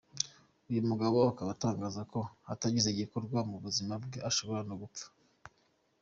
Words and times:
Uyu 0.69 0.81
mugabo 0.89 1.17
akaba 1.31 1.49
atangaza 1.55 2.01
ko 2.11 2.19
hatagize 2.47 2.87
igikorwa 2.91 3.39
ku 3.49 3.55
buzima 3.65 3.93
bwe 4.03 4.19
ashobora 4.29 4.61
no 4.69 4.75
gupfa. 4.81 5.05